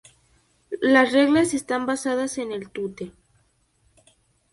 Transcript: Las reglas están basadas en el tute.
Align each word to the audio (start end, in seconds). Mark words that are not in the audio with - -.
Las 0.81 1.11
reglas 1.11 1.53
están 1.53 1.85
basadas 1.85 2.39
en 2.39 2.51
el 2.51 2.71
tute. 2.71 3.11